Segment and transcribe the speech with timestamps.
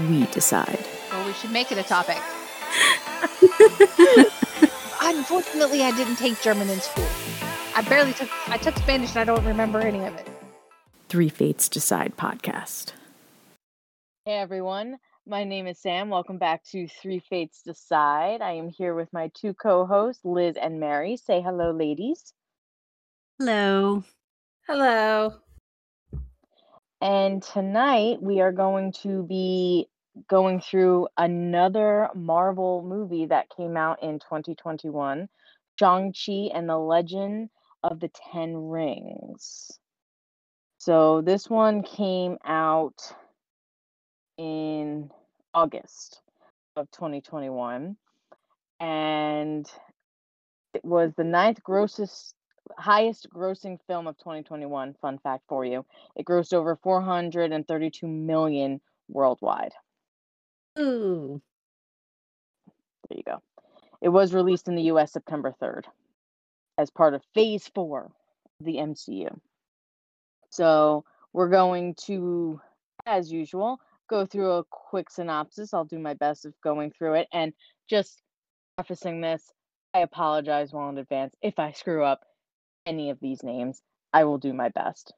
[0.00, 0.78] We decide.
[1.10, 2.16] Well, we should make it a topic.
[5.02, 7.06] Unfortunately, I didn't take German in school.
[7.76, 8.30] I barely took.
[8.48, 10.26] I took Spanish and I don't remember any of it.
[11.08, 12.92] Three Fates Decide podcast.
[14.24, 16.08] Hey everyone, my name is Sam.
[16.08, 18.40] Welcome back to Three Fates Decide.
[18.40, 21.18] I am here with my two co-hosts, Liz and Mary.
[21.18, 22.32] Say hello, ladies.
[23.38, 24.04] hello.
[24.66, 25.34] Hello.
[27.02, 29.88] And tonight we are going to be
[30.28, 35.28] going through another Marvel movie that came out in 2021,
[35.80, 37.50] Shang-Chi and the Legend
[37.82, 39.80] of the Ten Rings.
[40.78, 43.02] So this one came out
[44.38, 45.10] in
[45.54, 46.20] August
[46.76, 47.96] of 2021
[48.78, 49.66] and
[50.72, 52.36] it was the ninth grossest
[52.76, 55.84] highest grossing film of 2021 fun fact for you
[56.16, 59.72] it grossed over 432 million worldwide.
[60.78, 61.40] Ooh.
[63.08, 63.42] there you go.
[64.00, 65.84] It was released in the us september 3rd
[66.78, 68.04] as part of phase 4
[68.60, 69.38] of the mcu
[70.50, 72.60] so we're going to
[73.06, 75.72] as usual go through a quick synopsis.
[75.72, 77.28] I'll do my best of going through it.
[77.32, 77.54] And
[77.88, 78.22] just
[78.76, 79.52] prefacing this
[79.94, 82.24] i apologize well in advance if i screw up
[82.86, 85.12] any of these names i will do my best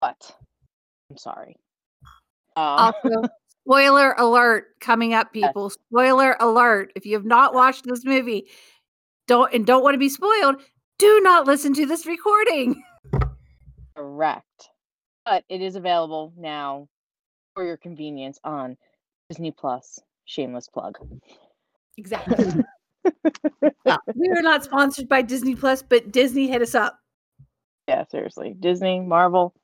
[0.00, 0.34] but
[1.10, 1.56] i'm sorry
[2.56, 3.22] uh, Also,
[3.66, 5.70] spoiler alert coming up, people.
[5.70, 6.92] Spoiler alert.
[6.94, 8.48] If you have not watched this movie,
[9.26, 10.62] don't and don't want to be spoiled,
[11.00, 12.80] do not listen to this recording.
[13.96, 14.70] correct
[15.24, 16.88] but it is available now
[17.54, 18.76] for your convenience on
[19.28, 20.98] disney plus shameless plug
[21.96, 22.64] Exactly.
[24.14, 26.98] we are not sponsored by Disney Plus, but Disney hit us up.
[27.88, 29.54] Yeah seriously disney marvel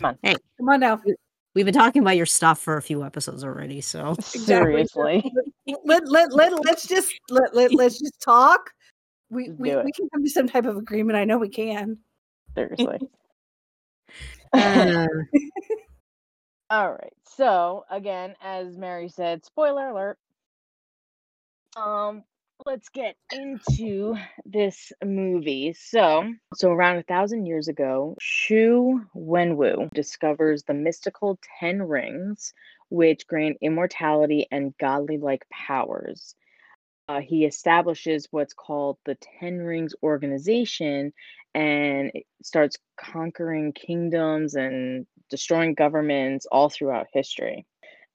[0.00, 1.00] Come on Hey, come on now.
[1.54, 5.32] We've been talking about your stuff for a few episodes already, so seriously
[5.84, 8.70] Let, let, let, let's just let, let, let's just talk.
[9.30, 11.16] We, we, we can come to some type of agreement.
[11.16, 11.98] I know we can.
[12.56, 12.98] seriously
[14.52, 15.06] uh,
[16.70, 17.12] All right.
[17.36, 20.18] So again, as Mary said, spoiler alert.
[21.76, 22.24] Um,
[22.64, 25.74] let's get into this movie.
[25.74, 32.54] So, so around a thousand years ago, Shu Wenwu discovers the mystical Ten Rings,
[32.88, 36.34] which grant immortality and godly-like powers.
[37.08, 41.12] Uh, he establishes what's called the Ten Rings organization
[41.54, 47.66] and starts conquering kingdoms and destroying governments all throughout history.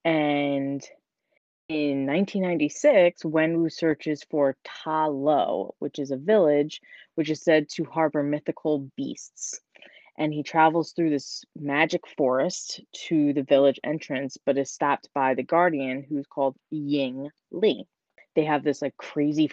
[0.04, 0.84] And
[1.70, 6.82] in 1996, Wenwu searches for Ta Lo, which is a village
[7.14, 9.62] which is said to harbor mythical beasts.
[10.18, 15.36] And he travels through this magic forest to the village entrance, but is stopped by
[15.36, 17.86] the guardian who's called Ying Li.
[18.36, 19.52] They have this like crazy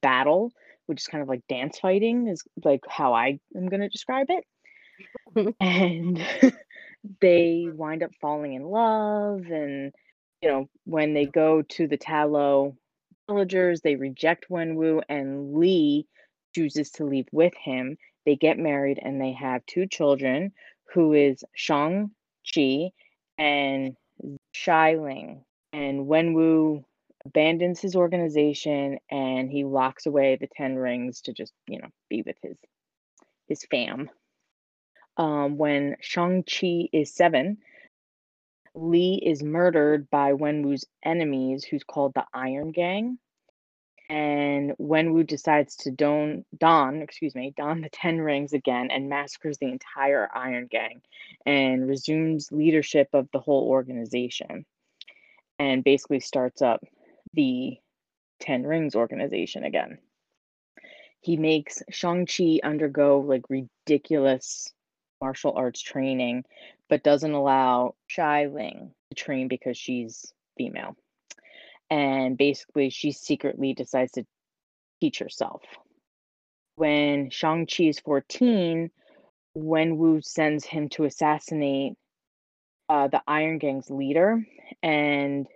[0.00, 0.52] battle,
[0.86, 4.28] which is kind of like dance fighting, is like how I am going to describe
[4.30, 5.54] it.
[5.60, 6.18] and
[7.20, 9.92] they wind up falling in love and
[10.42, 12.76] you know when they go to the Ta Lo
[13.28, 16.06] villagers they reject Wenwu and Lee
[16.54, 17.98] chooses to leave with him.
[18.24, 20.52] They get married and they have two children
[20.92, 22.10] who is Shang
[22.54, 22.90] Chi
[23.36, 23.96] and
[24.54, 25.42] Xialing.
[25.72, 26.84] And Wenwu
[27.26, 32.22] abandons his organization and he locks away the 10 rings to just you know be
[32.22, 32.56] with his
[33.48, 34.10] his fam.
[35.16, 37.58] Um, when Shang-Chi is seven,
[38.80, 43.18] Lee is murdered by Wenwu's enemies, who's called the Iron Gang.
[44.08, 49.58] And Wenwu decides to don, don, excuse me, don the Ten Rings again and massacres
[49.58, 51.02] the entire Iron Gang
[51.44, 54.64] and resumes leadership of the whole organization
[55.58, 56.82] and basically starts up
[57.34, 57.76] the
[58.40, 59.98] Ten Rings organization again.
[61.20, 64.72] He makes Shang-Chi undergo like ridiculous
[65.20, 66.44] martial arts training,
[66.88, 70.96] but doesn't allow Xialing to train because she's female.
[71.90, 74.24] And basically, she secretly decides to
[75.00, 75.62] teach herself.
[76.76, 78.90] When Shang-Chi is 14,
[79.56, 81.94] Wenwu sends him to assassinate
[82.88, 84.44] uh, the Iron Gang's leader,
[84.82, 85.46] and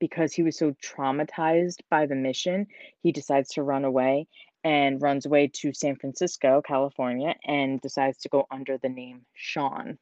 [0.00, 2.66] because he was so traumatized by the mission,
[3.02, 4.26] he decides to run away
[4.68, 9.96] and runs away to San Francisco, California, and decides to go under the name Sean.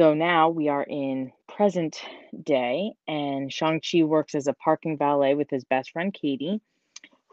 [0.00, 2.02] So now we are in present
[2.42, 6.60] day, and Shang-Chi works as a parking valet with his best friend Katie,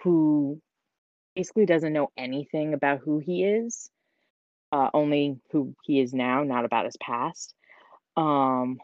[0.03, 0.61] who
[1.35, 3.89] basically doesn't know anything about who he is,
[4.71, 7.55] uh, only who he is now, not about his past.
[8.15, 8.77] Um,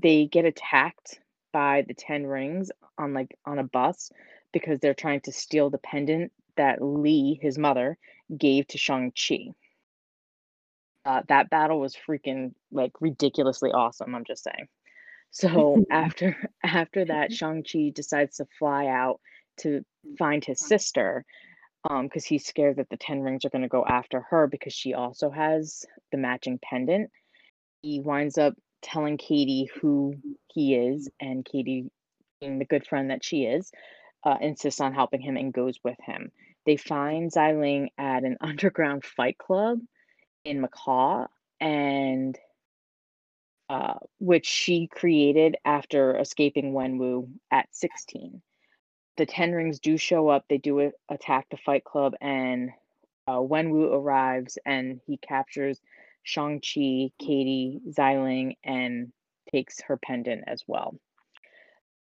[0.00, 1.20] they get attacked
[1.52, 4.10] by the Ten Rings on like on a bus
[4.56, 7.98] because they're trying to steal the pendant that Lee, his mother,
[8.34, 9.48] gave to Shang-Chi.
[11.04, 14.14] Uh, that battle was freaking like ridiculously awesome.
[14.14, 14.68] I'm just saying.
[15.30, 19.20] So after after that, Shang-Chi decides to fly out
[19.58, 19.84] to
[20.18, 21.26] find his sister
[21.90, 24.72] um because he's scared that the Ten Rings are going to go after her because
[24.72, 27.10] she also has the matching pendant.
[27.82, 30.14] He winds up telling Katie who
[30.50, 31.90] he is, and Katie,
[32.40, 33.70] being the good friend that she is,
[34.26, 36.32] uh, insists on helping him and goes with him.
[36.66, 39.78] They find Xialing at an underground fight club
[40.44, 41.28] in Macau,
[41.60, 42.36] and
[43.68, 48.42] uh, which she created after escaping Wenwu at 16.
[49.16, 50.44] The Ten Rings do show up.
[50.48, 52.70] They do attack the fight club, and
[53.28, 55.80] uh, Wenwu arrives and he captures
[56.24, 59.12] Shang-Chi, Katie, Xialing, and
[59.50, 60.96] takes her pendant as well.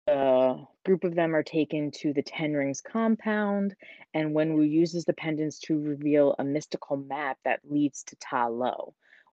[0.06, 3.74] A group of them are taken to the Ten Rings compound,
[4.14, 8.94] and Wenwu uses the pendants to reveal a mystical map that leads to Ta Lo.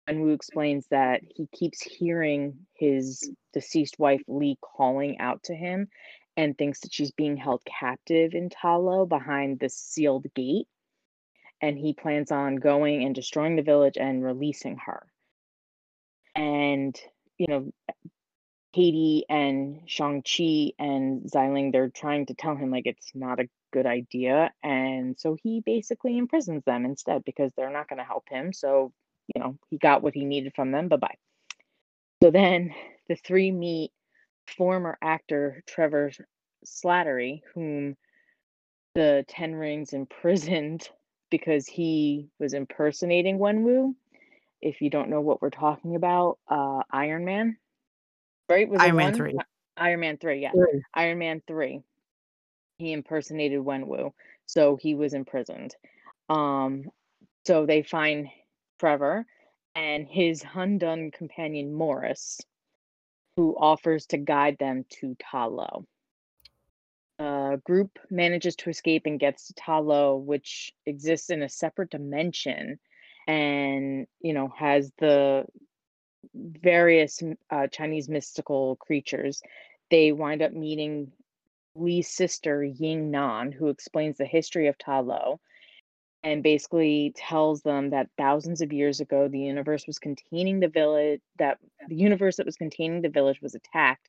[0.09, 5.89] Wenwu explains that he keeps hearing his deceased wife Lee calling out to him
[6.37, 10.67] and thinks that she's being held captive in Ta Lo behind the sealed gate
[11.63, 15.07] and he plans on going and destroying the village and releasing her.
[16.35, 17.01] And,
[17.39, 17.73] you know,
[18.73, 23.87] Katie and Shang-Chi and Xialing, they're trying to tell him like it's not a good
[23.87, 24.53] idea.
[24.63, 28.53] And so he basically imprisons them instead because they're not going to help him.
[28.53, 28.93] So,
[29.35, 30.89] you know, he got what he needed from them.
[30.89, 31.17] Bye bye.
[32.23, 32.75] So then
[33.09, 33.93] the three meet
[34.47, 36.13] former actor Trevor
[36.65, 37.97] Slattery, whom
[38.95, 40.89] the Ten Rings imprisoned
[41.31, 43.95] because he was impersonating Wenwu.
[44.61, 47.57] If you don't know what we're talking about, uh, Iron Man,
[48.53, 48.69] right?
[48.69, 49.15] Was Iron Man one?
[49.15, 49.37] three.
[49.77, 50.53] Iron Man three, yeah.
[50.53, 50.83] Three.
[50.95, 51.81] Iron Man three.
[52.79, 54.13] He impersonated Wenwu,
[54.47, 55.75] so he was imprisoned.
[56.29, 56.85] Um,
[57.47, 58.29] so they find
[58.79, 59.27] Trevor
[59.75, 62.41] and his Hundun companion Morris,
[63.37, 65.87] who offers to guide them to Ta Lo
[67.23, 71.91] uh, group manages to escape and gets to Ta Lo, which exists in a separate
[71.91, 72.79] dimension,
[73.29, 75.45] and you know has the
[76.35, 79.43] various uh, Chinese mystical creatures.
[79.91, 81.13] They wind up meeting
[81.75, 85.41] Lee's sister Ying Nan, who explains the history of Ta Lo,
[86.23, 91.21] and basically tells them that thousands of years ago the universe was containing the village
[91.39, 91.59] that
[91.89, 94.09] the universe that was containing the village was attacked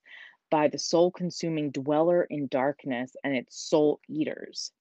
[0.51, 4.71] by the soul consuming dweller in darkness and its soul eaters.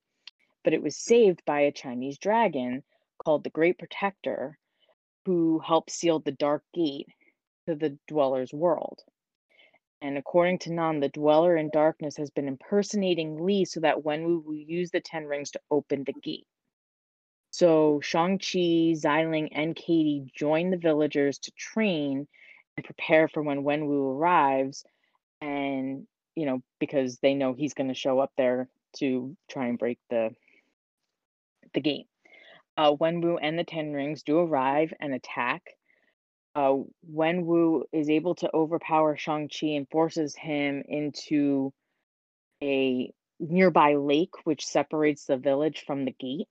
[0.65, 2.83] But it was saved by a Chinese dragon
[3.25, 4.59] called the Great Protector,
[5.25, 7.09] who helped seal the dark gate
[7.67, 9.01] to the dweller's world.
[10.01, 14.45] And according to Nan, the dweller in darkness has been impersonating Lee so that Wenwu
[14.45, 16.47] will use the Ten Rings to open the gate.
[17.53, 22.27] So Shang-Chi, Xialing, and Katie join the villagers to train
[22.77, 24.85] and prepare for when Wenwu arrives
[25.41, 29.79] and you know because they know he's going to show up there to try and
[29.79, 30.31] break the
[31.75, 32.07] the gate.
[32.77, 35.63] Uh, Wenwu and the Ten Rings do arrive and attack.
[36.55, 36.79] Uh,
[37.11, 41.73] Wenwu is able to overpower Shang-Chi and forces him into
[42.63, 46.49] a nearby lake, which separates the village from the gate,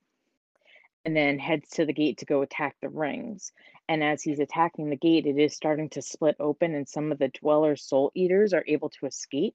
[1.04, 3.52] and then heads to the gate to go attack the rings.
[3.88, 7.18] And as he's attacking the gate, it is starting to split open, and some of
[7.18, 9.54] the dweller soul eaters are able to escape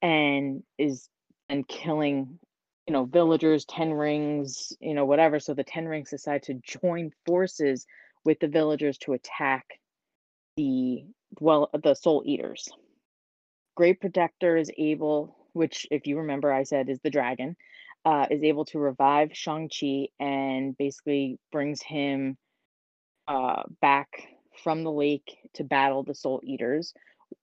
[0.00, 1.08] and is
[1.48, 2.38] and killing,
[2.86, 5.40] you know, villagers, ten rings, you know, whatever.
[5.40, 7.86] So the ten rings decide to join forces
[8.24, 9.64] with the villagers to attack
[10.56, 11.04] the
[11.40, 12.68] well the soul eaters.
[13.76, 17.56] Great Protector is able, which if you remember I said is the dragon,
[18.04, 22.36] uh, is able to revive Shang-Chi and basically brings him
[23.28, 24.08] uh, back
[24.62, 26.92] from the lake to battle the Soul Eaters.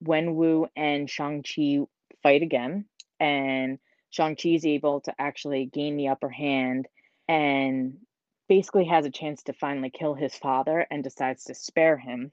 [0.04, 1.86] Wenwu and Shang-Chi
[2.24, 2.86] fight again,
[3.20, 3.80] and
[4.10, 6.88] Shang-Chi is able to actually gain the upper hand
[7.28, 7.98] and
[8.48, 12.32] basically has a chance to finally kill his father and decides to spare him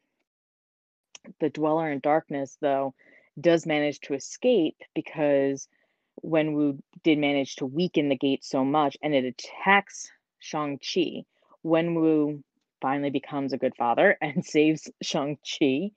[1.41, 2.95] the Dweller in Darkness, though,
[3.41, 5.69] does manage to escape because
[6.25, 11.25] Wenwu did manage to weaken the gate so much and it attacks Shang-Chi.
[11.65, 12.43] Wenwu
[12.81, 15.93] finally becomes a good father and saves Shang-Chi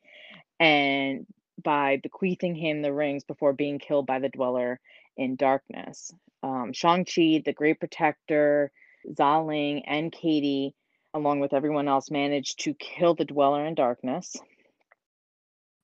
[0.60, 1.26] and
[1.62, 4.80] by bequeathing him the rings before being killed by the Dweller
[5.18, 6.14] in Darkness.
[6.44, 8.72] Um, Shang-Chi, the Great Protector,
[9.14, 10.74] Xialing, and Katie,
[11.14, 14.36] along with everyone else, managed to kill the Dweller in Darkness.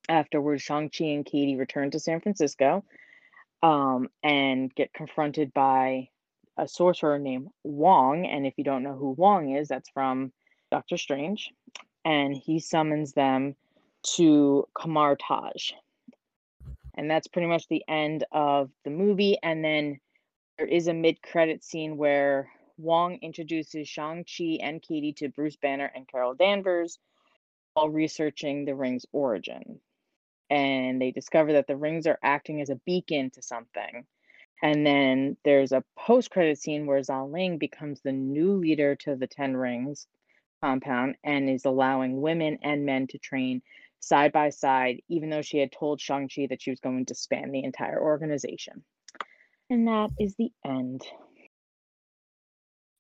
[0.10, 2.84] Afterwards, Shang-Chi and Katie return to San Francisco
[3.63, 6.10] um, and get confronted by
[6.58, 8.25] a sorcerer named Wong.
[8.25, 10.32] And if you don't know who Wong is, that's from
[10.70, 11.51] Doctor Strange.
[12.04, 13.56] And he summons them
[14.16, 15.72] to Kamar Taj.
[16.96, 19.38] And that's pretty much the end of the movie.
[19.42, 20.00] And then
[20.58, 22.50] there is a mid credit scene where
[22.81, 27.00] Wong introduces Shang-Chi and Katie to Bruce Banner and Carol Danvers
[27.73, 29.79] while researching the ring's origin.
[30.50, 34.05] And they discover that the rings are acting as a beacon to something.
[34.61, 39.27] And then there's a post credit scene where Xialing becomes the new leader to the
[39.27, 40.07] Ten Rings
[40.61, 43.61] compound and is allowing women and men to train
[44.00, 47.51] side by side, even though she had told Shang-Chi that she was going to span
[47.51, 48.83] the entire organization.
[49.69, 51.01] And that is the end.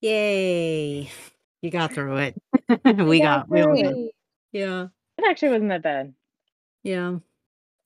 [0.01, 1.09] Yay.
[1.61, 2.41] You got through it.
[2.85, 4.11] we got got we through got it.
[4.51, 4.87] Yeah.
[5.17, 6.13] It actually wasn't that bad.
[6.83, 7.17] Yeah.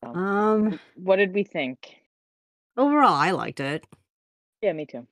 [0.03, 1.95] So, Um what did we think?
[2.77, 3.85] overall I liked it.
[4.61, 5.07] Yeah, me too.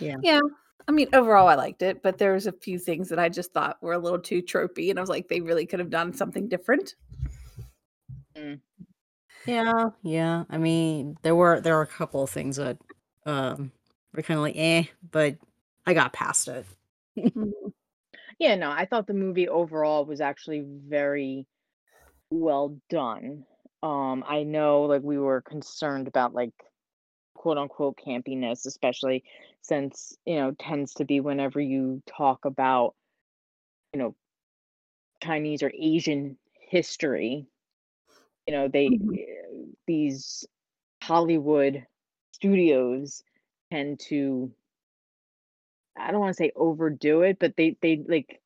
[0.00, 0.16] Yeah.
[0.22, 0.40] Yeah.
[0.86, 3.52] I mean, overall, I liked it, but there was a few things that I just
[3.52, 6.14] thought were a little too tropey, and I was like, they really could have done
[6.14, 6.94] something different.
[9.46, 10.44] Yeah, yeah.
[10.48, 12.78] I mean, there were there were a couple of things that
[13.26, 13.70] um
[14.14, 15.36] were kind of like eh, but
[15.88, 16.66] I got past it.
[17.18, 17.72] Mhm.
[18.38, 21.46] Yeah, no, I thought the movie overall was actually very
[22.30, 23.46] well done.
[23.82, 26.54] Um, I know like we were concerned about like
[27.34, 29.24] quote unquote campiness, especially
[29.62, 32.96] since, you know, tends to be whenever you talk about,
[33.94, 34.16] you know,
[35.22, 37.46] Chinese or Asian history,
[38.46, 39.18] you know, they Mhm.
[39.18, 40.46] eh, these
[41.02, 41.86] Hollywood
[42.32, 43.24] studios
[43.70, 44.52] tend to
[45.98, 48.40] I don't want to say overdo it, but they they like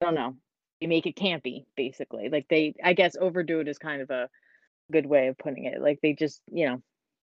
[0.00, 0.36] I don't know.
[0.80, 2.28] They make it campy, basically.
[2.28, 4.28] Like they I guess overdo it is kind of a
[4.92, 5.80] good way of putting it.
[5.80, 6.82] Like they just, you know,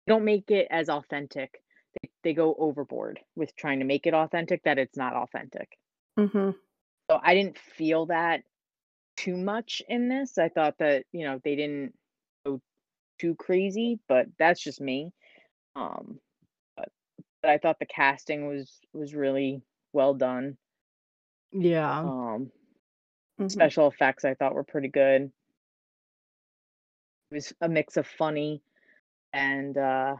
[0.06, 1.62] don't make it as authentic.
[2.02, 5.78] They they go overboard with trying to make it authentic that it's not authentic.
[6.16, 6.54] Mhm.
[7.10, 8.42] So I didn't feel that
[9.16, 10.38] too much in this.
[10.38, 11.94] I thought that, you know, they didn't
[12.46, 12.60] go
[13.18, 15.12] too crazy, but that's just me.
[15.76, 16.20] Um
[17.42, 20.56] but, I thought the casting was was really well done.
[21.52, 22.00] Yeah.
[22.02, 22.50] Um
[23.40, 23.50] Mhm.
[23.52, 25.32] special effects I thought were pretty good.
[27.30, 28.62] It was a mix of funny
[29.32, 30.16] and uh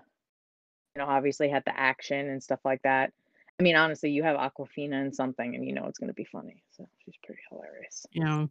[0.97, 3.13] you know obviously had the action and stuff like that.
[3.61, 6.25] I mean honestly you have Awkwafina and something and you know it's going to be
[6.27, 6.63] funny.
[6.71, 8.07] So she's pretty hilarious.
[8.13, 8.47] Yeah.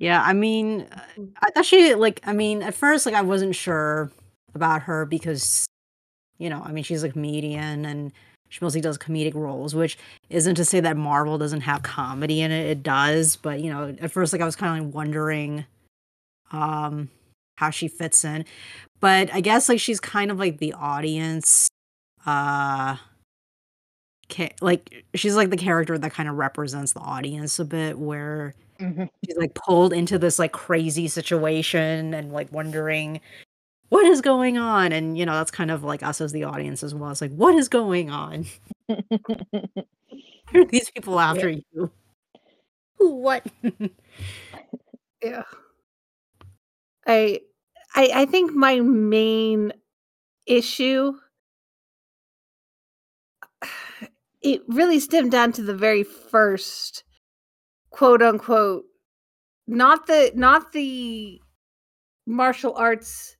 [0.00, 1.32] Yeah, I mean, Mm.
[1.56, 4.10] I she like I mean, at first like I wasn't sure
[4.54, 5.67] about her because
[6.38, 8.12] you know, I mean, she's a comedian and
[8.50, 9.98] she mostly does comedic roles, which
[10.30, 12.66] isn't to say that Marvel doesn't have comedy in it.
[12.70, 15.64] It does, but you know, at first like I was kind of like wondering
[16.52, 17.10] um
[17.58, 18.44] how she fits in.
[19.00, 21.68] But I guess like she's kind of like the audience
[22.26, 22.96] uh
[24.30, 28.54] ca- like she's like the character that kind of represents the audience a bit where
[28.80, 29.08] Mhm.
[29.24, 33.20] she's like pulled into this like crazy situation and like wondering
[33.88, 34.92] what is going on?
[34.92, 37.10] And you know that's kind of like us as the audience as well.
[37.10, 38.46] It's like what is going on?
[38.88, 41.90] Who are these people after you?
[42.98, 43.46] Who, what?
[45.22, 45.42] Yeah.
[47.06, 47.40] I
[47.94, 49.72] I I think my main
[50.46, 51.14] issue
[54.42, 57.04] it really stemmed down to the very first
[57.90, 58.84] quote unquote
[59.66, 61.40] not the not the
[62.26, 63.37] martial arts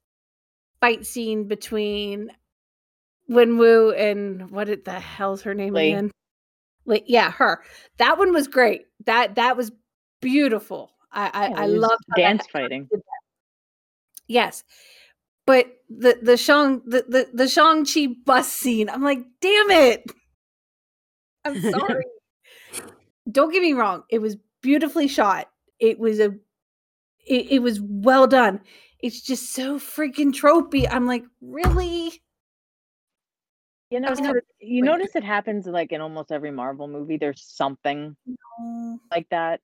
[0.81, 2.31] fight scene between
[3.29, 5.91] Wenwu and what it the hell's her name Lee.
[5.91, 6.11] again?
[6.85, 7.63] Like yeah, her.
[7.97, 8.85] That one was great.
[9.05, 9.71] That that was
[10.21, 10.91] beautiful.
[11.11, 12.89] I I, Yeah, I it loved how that dance fighting.
[14.27, 14.63] Yes.
[15.45, 20.03] But the the Shang the, the the Shang-Chi bus scene, I'm like, damn it.
[21.45, 22.05] I'm sorry.
[23.31, 24.03] Don't get me wrong.
[24.09, 25.49] It was beautifully shot.
[25.79, 26.35] It was a
[27.25, 28.61] it, it was well done.
[29.01, 30.87] It's just so freaking tropey.
[30.89, 32.21] I'm like, really?
[33.89, 34.85] You know, kinda you disappointed.
[34.85, 37.17] notice it happens like in almost every Marvel movie.
[37.17, 38.15] There's something
[39.09, 39.61] like that.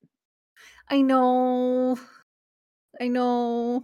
[0.90, 1.98] I know.
[3.00, 3.84] I know.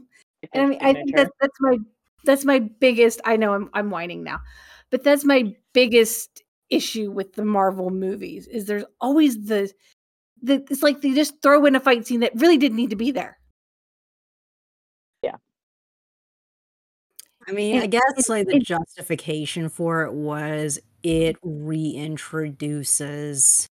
[0.54, 1.78] And I mean, I think that's my
[2.24, 3.22] that's my biggest.
[3.26, 4.40] I know I'm I'm whining now,
[4.90, 8.48] but that's my biggest issue with the Marvel movies.
[8.48, 9.72] Is there's always the
[10.42, 12.96] the it's like they just throw in a fight scene that really didn't need to
[12.96, 13.38] be there.
[17.48, 23.66] I mean, I guess it- like the it- justification for it was it reintroduces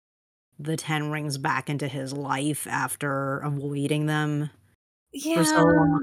[0.59, 4.49] the Ten Rings back into his life after avoiding them
[5.13, 6.01] for so Yeah, long.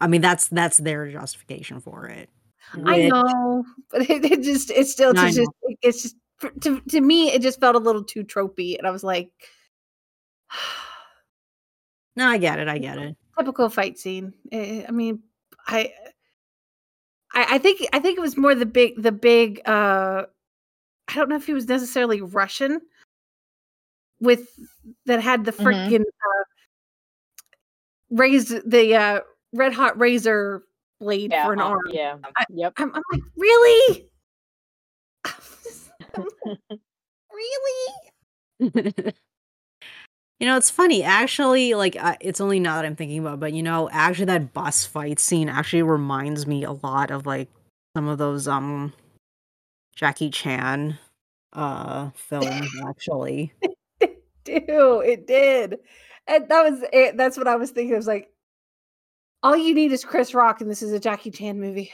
[0.00, 2.28] I mean, that's that's their justification for it.
[2.74, 5.74] I which- know, but it, it just it's still I just know.
[5.82, 8.90] it's just for- to to me it just felt a little too tropey, and I
[8.90, 9.30] was like,
[12.16, 12.68] No, I get it.
[12.68, 13.16] I get it.
[13.38, 14.34] typical fight scene.
[14.52, 15.22] Eh, I mean,
[15.66, 15.92] I,
[17.32, 19.60] I, I think I think it was more the big the big.
[19.68, 20.26] uh
[21.08, 22.80] I don't know if he was necessarily Russian.
[24.20, 24.48] With
[25.06, 25.64] that had the Mhm.
[25.64, 26.44] freaking uh,
[28.10, 29.20] raised the uh,
[29.52, 30.62] red hot razor
[31.00, 31.80] blade Yeah, for an uh, arm.
[31.90, 32.16] yeah.
[32.36, 32.74] I- Yep.
[32.76, 34.08] I'm, I'm like, really?
[38.60, 39.12] really?
[40.40, 41.04] you know, it's funny.
[41.04, 44.24] Actually, like uh, it's only now that I'm thinking about, it, but you know, actually
[44.26, 47.48] that bus fight scene actually reminds me a lot of like
[47.96, 48.92] some of those um
[49.94, 50.98] Jackie Chan
[51.52, 53.52] uh films actually.
[54.44, 55.78] do it did
[56.26, 58.30] and that was it that's what i was thinking i was like
[59.42, 61.92] all you need is chris rock and this is a jackie chan movie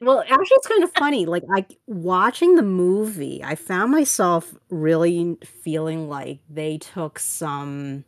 [0.00, 1.26] well, actually it's kind of funny.
[1.26, 8.04] Like I watching the movie, I found myself really feeling like they took some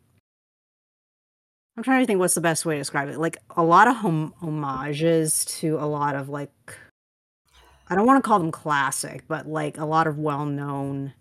[1.77, 3.19] I'm trying to think what's the best way to describe it.
[3.19, 6.53] Like a lot of hom- homages to a lot of like
[7.89, 11.15] I don't want to call them classic, but like a lot of well-known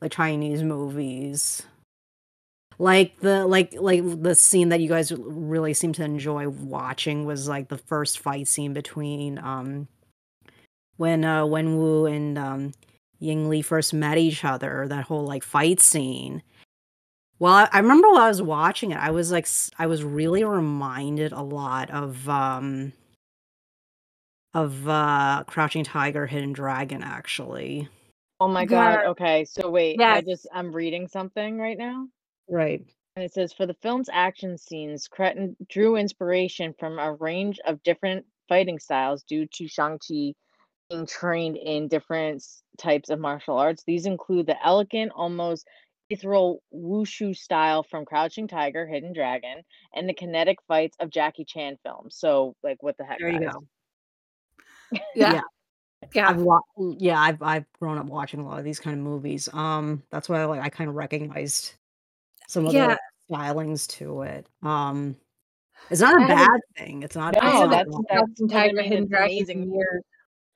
[0.00, 1.66] like Chinese movies.
[2.82, 7.46] Like the like like the scene that you guys really seem to enjoy watching was
[7.46, 9.86] like the first fight scene between um
[10.96, 12.72] when uh Wen Wu and um
[13.20, 16.42] Ying Li first met each other, that whole like fight scene.
[17.38, 19.46] Well, I, I remember while I was watching it, I was like
[19.78, 22.92] I was really reminded a lot of um
[24.54, 27.88] of uh Crouching Tiger, Hidden Dragon actually.
[28.40, 29.02] Oh my god.
[29.02, 29.10] Yeah.
[29.10, 29.44] Okay.
[29.44, 32.08] So wait, I just I'm reading something right now.
[32.52, 32.84] Right.
[33.16, 37.82] And it says for the film's action scenes, Cretton drew inspiration from a range of
[37.82, 40.34] different fighting styles due to Shang-Chi
[40.90, 42.44] being trained in different
[42.78, 43.84] types of martial arts.
[43.86, 45.66] These include the elegant, almost
[46.10, 49.62] ethereal wushu style from Crouching Tiger, Hidden Dragon,
[49.94, 52.16] and the kinetic fights of Jackie Chan films.
[52.18, 53.54] So, like, what the heck, There you guys?
[53.54, 53.64] go.
[55.14, 55.40] yeah Yeah.
[56.14, 56.60] yeah, I've wa-
[56.98, 59.48] yeah, I've I've grown up watching a lot of these kind of movies.
[59.52, 61.74] Um, that's why I, like I kind of recognized
[62.52, 62.96] some of Yeah.
[63.28, 64.46] the stylings to it.
[64.62, 65.16] Um,
[65.90, 67.02] it's not a bad thing.
[67.02, 67.34] It's not.
[67.34, 68.04] No, it's not that's- wrong.
[68.08, 69.82] that's- I Tiger, Hidden Dragon amazing.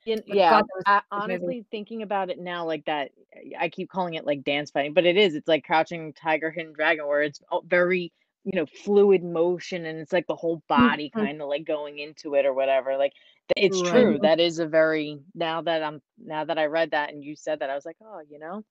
[0.07, 3.11] in yeah, I, honestly thinking about it now, like that,
[3.59, 5.35] I keep calling it like dance fighting, but it is.
[5.35, 8.13] It's like Crouching Tiger, Hidden Dragon, where it's very,
[8.45, 11.13] you know, fluid motion, and it's like the whole body Mhm.
[11.25, 12.97] kind of like going into it or whatever.
[12.97, 13.15] Like
[13.57, 13.91] it's Right.
[13.91, 14.19] true.
[14.21, 17.59] That is a very now that I'm now that I read that and you said
[17.61, 18.63] that, I was like, oh, you know,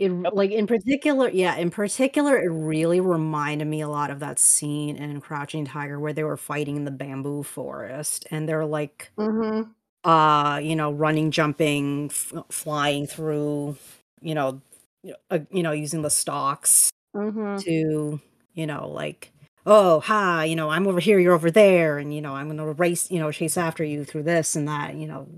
[0.00, 0.34] It Yep.
[0.34, 4.96] like in particular, yeah, in particular, it really reminded me a lot of that scene
[4.96, 9.74] in Crouching Tiger where they were fighting in the bamboo forest, and they're like, Mhm.
[10.04, 13.76] uh, you know, running, jumping, f- flying through,
[14.22, 14.62] you know,
[15.04, 17.64] y- uh, you know, using the stalks Mhm.
[17.64, 18.20] to,
[18.54, 19.32] you know, like,
[19.66, 22.72] oh, hi, you know, I'm over here, you're over there, and you know, I'm gonna
[22.72, 25.28] race, you know, chase after you through this and that, you know,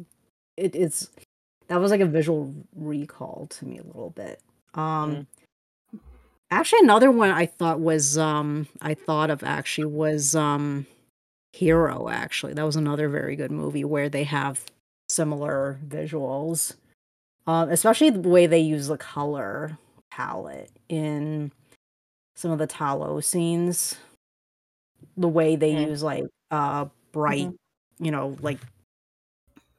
[0.56, 1.10] it, it's
[1.68, 4.40] that was like a visual recall to me a little bit.
[4.74, 5.26] Um,
[6.50, 10.86] actually, another one I thought was, um, I thought of actually was, um,
[11.54, 12.08] Hero.
[12.08, 14.64] Actually, that was another very good movie where they have
[15.10, 16.74] similar visuals,
[17.46, 19.78] um, especially the way they use the color
[20.10, 21.52] palette in
[22.34, 23.96] some of the Ta Lo's scenes.
[25.18, 25.88] The way they Mm.
[25.88, 27.50] use like uh bright,
[27.98, 28.58] you know, like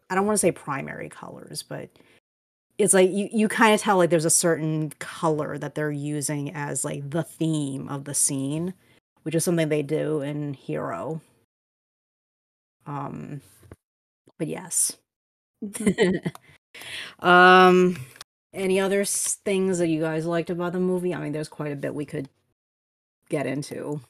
[0.10, 1.90] I don't want to say primary colors, but
[2.78, 6.54] it's like you, you kind of tell like there's a certain color that they're using
[6.54, 8.74] as like the theme of the scene,
[9.24, 11.22] which is something they do in Hero.
[12.86, 13.42] Um
[14.38, 14.98] but yes.
[17.20, 17.98] Um
[18.54, 21.14] any other things that you guys liked about the movie?
[21.14, 22.30] I mean, there's quite a bit we could
[23.30, 24.02] get into.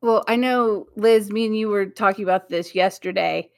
[0.00, 3.50] Well, I know Liz, me and you were talking about this yesterday.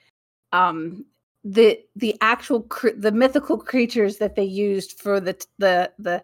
[0.52, 1.04] Um,
[1.42, 6.22] the the actual cr- the mythical creatures that they used for the the the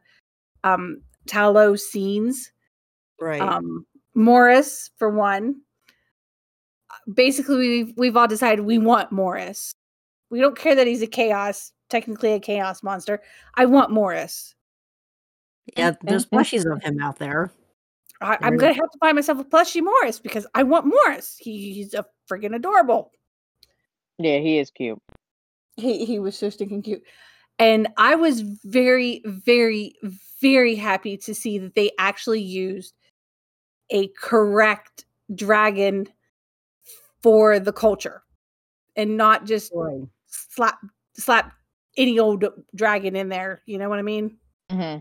[0.64, 2.52] um Ta Lo's scenes
[3.20, 3.40] Right.
[3.40, 5.56] Um, Morris, for one.
[7.12, 9.72] Basically, we've we've all decided we want Morris.
[10.30, 13.22] We don't care that he's a chaos, technically a chaos monster.
[13.54, 14.54] I want Morris.
[15.76, 17.52] yeah, there's plushies of him out there.
[18.20, 21.36] I, I'm gonna have to buy myself a plushie Morris because I want Morris.
[21.38, 23.12] He, he's a friggin' adorable.
[24.18, 24.98] Yeah, he is cute.
[25.76, 27.02] He he was so stinking cute.
[27.58, 29.94] And I was very, very,
[30.40, 32.94] very happy to see that they actually used
[33.90, 36.06] a correct dragon
[37.22, 38.22] for the culture
[38.94, 40.06] and not just Right.
[40.26, 40.78] slap
[41.14, 41.52] slap
[41.96, 43.62] any old dragon in there.
[43.66, 44.38] You know what I mean?
[44.70, 44.98] hmm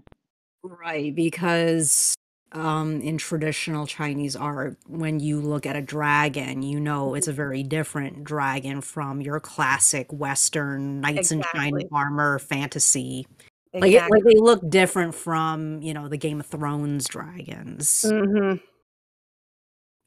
[0.64, 2.16] Right, because
[2.52, 7.34] um in traditional Chinese art, when you look at a dragon, you know it's a
[7.34, 13.26] very different dragon from your classic Western knights in shining armor fantasy.
[13.74, 14.20] Like it, Exactly.
[14.20, 18.06] like they look different from, you know, the Game of Thrones dragons.
[18.08, 18.62] Mhm.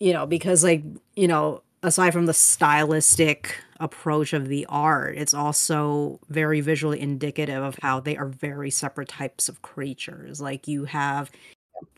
[0.01, 0.85] You know, because like,
[1.17, 7.63] you know, aside from the stylistic approach of the art, it's also very visually indicative
[7.63, 10.41] of how they are very separate types of creatures.
[10.41, 11.31] Like you have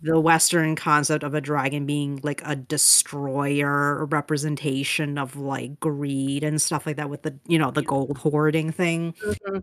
[0.03, 6.61] the Western concept of a dragon being like a destroyer representation of like greed and
[6.63, 9.15] stuff like that with the, you know, the gold hoarding thing.
[9.25, 9.63] Mhm.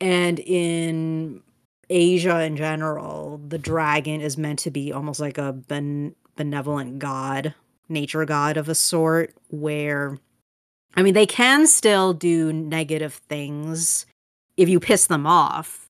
[0.00, 1.42] And in
[1.90, 7.54] Asia in general, the dragon is meant to be almost like a ben- benevolent god,
[7.88, 10.18] nature god of a sort, where,
[10.96, 14.06] I mean, they can still do negative things
[14.56, 15.86] if you piss them off,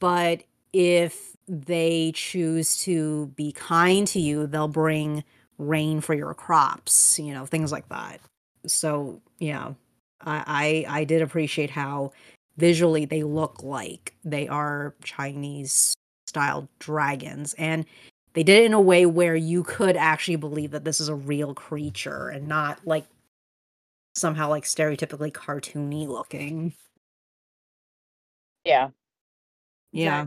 [0.00, 5.24] but if they choose to be kind to you, they'll bring
[5.58, 8.20] rain for your crops, you know, things like that.
[8.66, 9.72] So, yeah,
[10.20, 12.12] I, I, I did appreciate how
[12.56, 15.94] visually they look like they are Chinese
[16.26, 17.54] style dragons.
[17.54, 17.86] And
[18.34, 21.14] they did it in a way where you could actually believe that this is a
[21.14, 23.06] real creature and not like
[24.14, 26.74] somehow like stereotypically cartoony looking.
[28.64, 28.90] Yeah.
[29.92, 30.26] Yeah.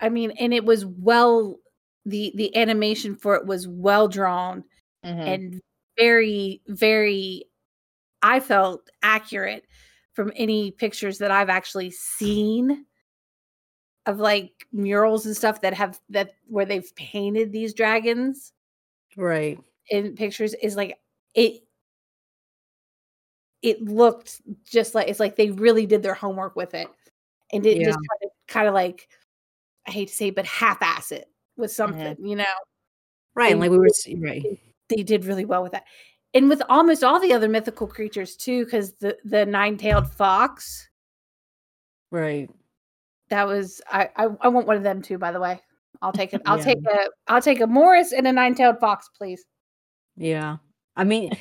[0.00, 1.58] I mean, and it was well
[2.06, 4.64] the the animation for it was well drawn
[5.04, 5.60] hmm and
[5.98, 7.44] very very
[8.22, 9.66] I felt accurate
[10.14, 12.86] from any pictures that I've actually seen
[14.06, 18.52] of like murals and stuff that have that where they've painted these dragons
[19.16, 19.60] Right.
[19.88, 20.98] in pictures is like
[21.34, 21.62] it
[23.62, 26.88] it looked just like it's like they really did their homework with it.
[27.52, 29.08] And didn't just try to kind of like
[29.86, 31.76] I hate to say but half-ass it with mm-hmm.
[31.76, 32.44] something, you know.
[33.34, 33.52] Right.
[33.52, 33.88] And like we were
[34.18, 34.44] right.
[34.88, 35.84] They did really well with that.
[36.34, 40.88] And with almost all the other mythical creatures too, because the the nine-tailed fox,
[42.10, 42.50] Right.
[43.30, 45.60] that was I, I I want one of them too, by the way.
[46.02, 46.42] I'll take it.
[46.46, 46.64] I'll Yeah.
[46.64, 49.44] take a I'll take a Morris and a nine-tailed fox, please.
[50.16, 50.58] Yeah.
[50.96, 51.32] I mean,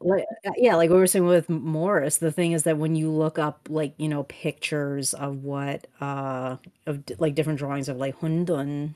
[0.00, 3.10] like, uh, yeah, like we were saying with Morris, the thing is that when you
[3.10, 8.18] look up like, you know, pictures of what uh of like different drawings of like
[8.20, 8.94] Hundun,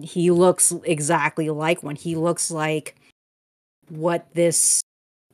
[0.00, 1.96] he looks exactly like one.
[1.96, 2.96] He looks like
[3.88, 4.80] what this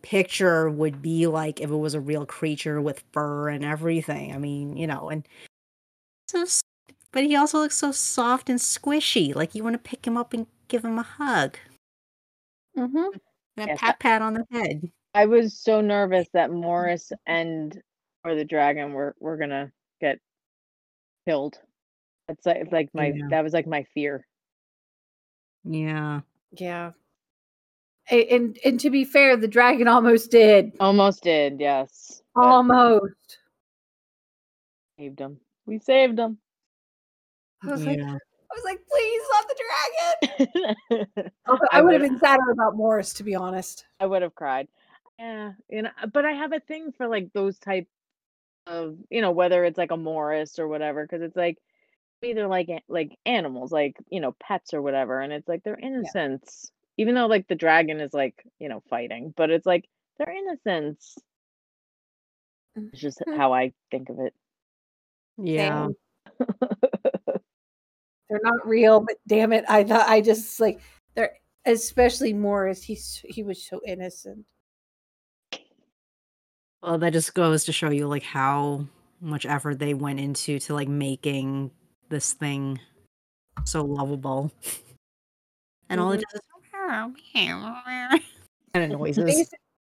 [0.03, 4.33] picture would be like if it was a real creature with fur and everything.
[4.35, 5.27] I mean, you know, and
[6.29, 6.47] so
[7.13, 9.35] but he also looks so soft and squishy.
[9.35, 11.59] Like you want to pick him up and give him a hug.
[12.77, 13.19] Mm-hmm.
[13.61, 14.91] And a Yes, pat pat on the head.
[15.15, 17.79] I was so nervous that Morris and
[18.25, 19.71] or the dragon were were gonna
[20.01, 20.19] get
[21.27, 21.59] killed.
[22.29, 23.27] It's like like my Yeah.
[23.31, 24.27] that was like my fear.
[25.65, 26.21] Yeah.
[26.53, 26.93] Yeah.
[28.11, 30.73] A- And and to be fair, the dragon almost did.
[30.81, 32.23] Almost did, yes.
[32.35, 33.39] Almost.
[34.99, 35.39] saved him.
[35.67, 36.39] We saved him.
[37.63, 38.17] I was like, Yeah.
[38.51, 40.65] I was like, please, not the
[40.97, 41.31] dragon.
[41.47, 43.87] I I would have been sadder about Morris, to be honest.
[44.01, 44.69] I would have cried.
[45.19, 47.87] Yeah, you know, but I have a thing for like those type
[48.67, 51.59] of, you know, whether it's like a Morris or whatever, because it's like
[52.23, 56.73] either like like animals, like you know, pets or whatever, and it's like their innocence.
[56.97, 61.17] Even though like the dragon is like you know fighting, but it's like their innocence.
[62.77, 63.37] It's just Mhm.
[63.37, 64.35] how I think of it.
[65.39, 65.89] Yeah.
[68.31, 70.81] They're not real, but damn it, I thought I just like
[71.17, 71.33] they're
[71.67, 72.83] especially Morris.
[72.83, 74.47] He's he was so innocent.
[76.83, 78.87] Well, that just goes to show you like how
[79.21, 81.71] much effort they went into to like making
[82.09, 82.81] this thing
[83.65, 84.51] so lovable.
[85.91, 86.23] And all it Mhm.
[86.33, 86.41] does is
[88.75, 89.25] kind of noises.
[89.25, 89.53] Basi-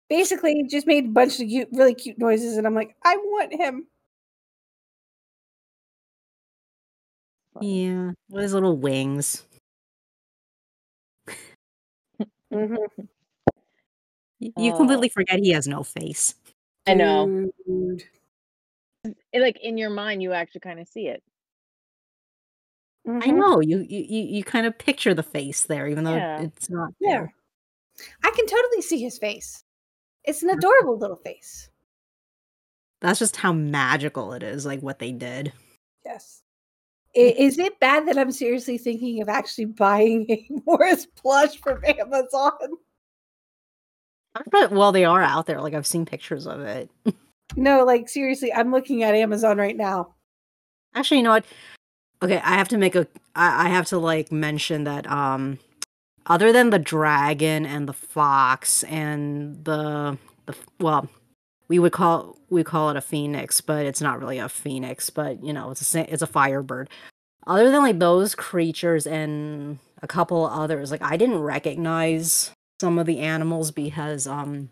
[0.08, 3.16] Basically, he just made a bunch of cute, really cute noises, and I'm like, I
[3.16, 3.86] want him.
[7.60, 8.12] Yeah.
[8.28, 9.46] With his little wings.
[12.52, 13.08] Mhm.
[14.40, 16.34] Y- You Uh, completely forget he has no face.
[16.86, 17.50] I know.
[17.66, 18.04] Dude.
[19.32, 21.22] It- like in your mind, you actually kind of see it.
[23.20, 23.36] I Mhm.
[23.36, 26.42] know you you you, you kind of picture the face there, even though Yeah.
[26.42, 27.10] it's not Yeah.
[27.10, 27.34] there.
[28.24, 29.64] I can totally see his face.
[30.24, 31.70] It's an adorable little face.
[33.00, 35.52] That's just how magical it is, like what they did.
[36.04, 36.41] Yes.
[37.14, 42.52] Is it bad that I'm seriously thinking of actually buying a Morris plush from Amazon?
[44.50, 45.60] But well, they are out there.
[45.60, 46.90] Like I've seen pictures of it.
[47.56, 50.14] No, like seriously, I'm looking at Amazon right now.
[50.94, 51.44] Actually, you know what?
[52.22, 53.06] Okay, I have to make a.
[53.34, 55.06] I, I have to like mention that.
[55.10, 55.58] Um,
[56.26, 61.08] other than the dragon and the fox and the the well,
[61.68, 65.10] we would call we call it a phoenix, but it's not really a phoenix.
[65.10, 66.90] But you know, it's a it's a firebird.
[67.46, 73.06] Other than like those creatures and a couple others, like I didn't recognize some of
[73.06, 74.68] the animals because um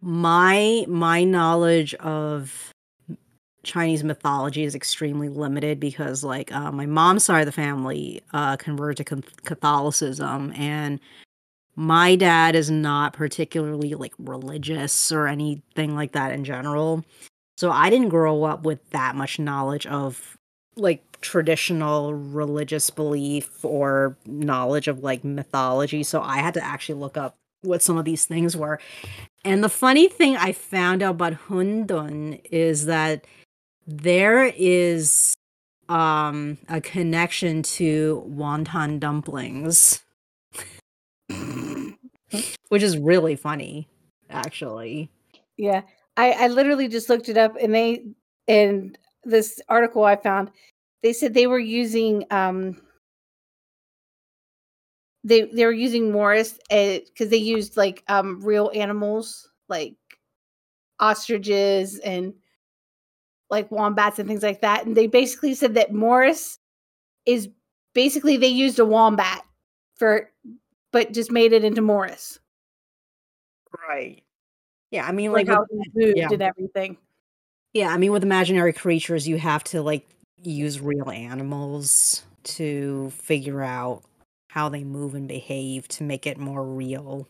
[0.00, 2.72] my my knowledge of
[3.66, 8.56] Chinese mythology is extremely limited because, like, uh, my mom's side of the family uh,
[8.56, 11.00] converted to Catholicism, and
[11.76, 17.04] my dad is not particularly like religious or anything like that in general.
[17.58, 20.38] So I didn't grow up with that much knowledge of
[20.76, 26.02] like traditional religious belief or knowledge of like mythology.
[26.02, 28.78] So I had to actually look up what some of these things were.
[29.44, 33.26] And the funny thing I found out about Hundun is that
[33.86, 35.34] there is
[35.88, 40.02] um a connection to wonton dumplings
[42.68, 43.88] which is really funny
[44.30, 45.10] actually
[45.56, 45.82] Yeah.
[46.16, 48.04] I, I literally just looked it up and they
[48.48, 50.50] and this article I found,
[51.02, 52.80] they said they were using um
[55.24, 59.94] they they were using Morris because they used like um real animals like
[61.00, 62.32] ostriches and
[63.50, 64.86] like wombats and things like that.
[64.86, 66.58] And they basically said that Morris
[67.26, 67.48] is
[67.94, 69.42] basically they used a wombat
[69.96, 70.30] for
[70.96, 72.38] but just made it into Morris.
[73.88, 74.22] right
[74.90, 76.28] yeah i mean Like, like, how with- he moved yeah.
[76.32, 76.96] and everything.
[77.74, 80.06] yeah i mean with imaginary creatures you have to like
[80.42, 84.02] use real animals to figure out
[84.48, 87.28] how they move and behave to make it more real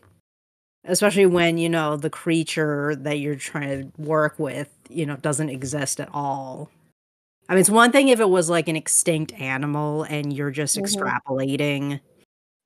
[0.84, 5.48] especially when you know the creature that you're trying to work with you know doesn't
[5.48, 6.70] exist at all
[7.48, 10.76] i mean it's one thing if it was like an extinct animal and you're just
[10.76, 10.82] Mhm.
[10.84, 11.98] extrapolating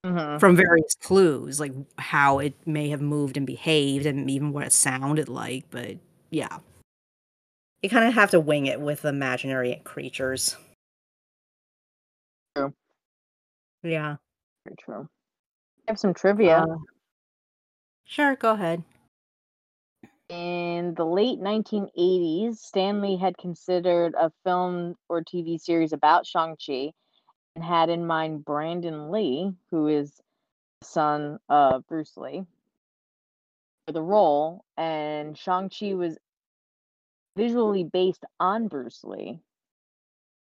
[0.02, 0.38] Mm-hmm.
[0.38, 4.72] from various clues like how it may have moved and behaved and even what it
[4.72, 5.98] sounded like but
[6.30, 6.56] yeah
[7.82, 10.56] you kind of have to wing it with imaginary creatures
[12.56, 12.72] True.
[13.82, 14.16] yeah
[14.64, 15.08] Very true.
[15.86, 16.60] I have some trivia.
[16.60, 16.76] Uh,
[18.06, 18.82] sure go ahead
[20.30, 26.92] In the late 1980s, Stan Lee had considered a film or TV series about Shang-Chi
[27.54, 30.20] and had in mind Brandon Lee, who is
[30.80, 32.44] the son of Bruce Lee,
[33.86, 34.64] for the role.
[34.76, 36.18] And Shang-Chi was
[37.36, 39.40] visually based on Bruce Lee.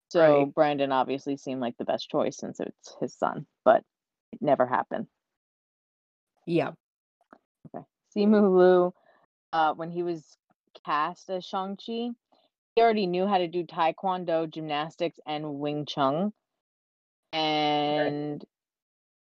[0.09, 0.53] So Right.
[0.53, 3.83] Brandon obviously seemed like the best choice since it's his son, but
[4.33, 5.07] it never happened.
[6.45, 6.71] yeah
[7.73, 7.85] Okay.
[8.15, 8.93] Simu Liu,
[9.53, 10.37] uh, when he was
[10.85, 12.09] cast as Shang-Chi,
[12.75, 16.33] he already knew how to do taekwondo, gymnastics, and Wing Chun.
[17.33, 18.43] And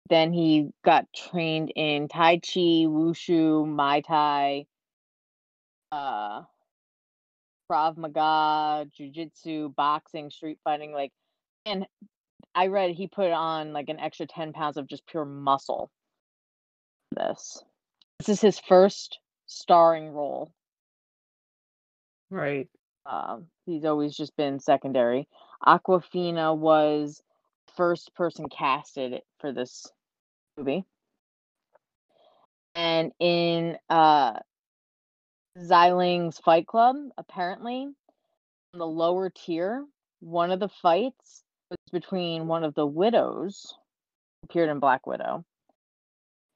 [0.08, 4.66] then he got trained in Tai Chi, Wushu, Muay Thai,
[5.92, 6.42] uh,
[7.70, 10.92] Krav Maga, Jiu Jitsu, boxing, street fighting.
[10.92, 11.12] Like,
[11.64, 11.86] and
[12.54, 15.90] I read he put on like an extra 10 pounds of just pure muscle.
[17.16, 17.62] This.
[18.18, 20.52] This is his first starring role.
[22.30, 22.68] right
[23.06, 25.28] Um, he's always just been secondary.
[25.66, 27.22] Awkwafina was
[27.76, 29.87] first person casted for this
[30.56, 30.85] movie.
[32.74, 34.38] And in uh
[35.59, 37.88] Xialing's Fight Club, apparently,
[38.72, 39.85] on the lower tier,
[40.20, 43.74] one of the fights was between one of the widows,
[44.44, 45.44] appeared in Black Widow,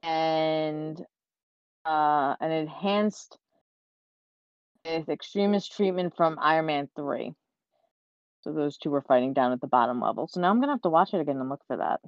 [0.03, 1.05] and
[1.85, 3.37] uh, an enhanced
[4.85, 7.35] with Extremis treatment from Iron Man 3.
[8.44, 10.28] So those two were fighting down at the bottom level.
[10.28, 12.00] So now I'm gonna have to watch it again and look for that.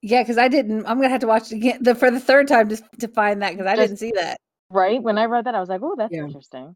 [0.00, 0.86] Yeah, because I didn't.
[0.86, 3.42] I'm gonna have to watch it again the, for the third time just to find
[3.42, 4.38] that because I Just- didn't see that.
[4.70, 5.02] Right?
[5.02, 6.24] When I read that, I was like, oh, that's Yeah.
[6.24, 6.74] interesting.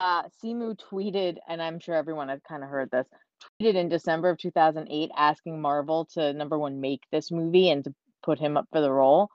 [0.00, 3.06] Uh, Simu tweeted, and I'm sure everyone had kind of heard this,
[3.60, 7.94] tweeted in December of 2008 asking Marvel to number one make this movie and to
[8.24, 9.28] put him up for the role.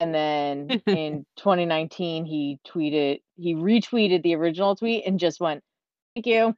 [0.00, 5.62] And then in 2019, he tweeted, he retweeted the original tweet and just went,
[6.14, 6.54] "Thank you."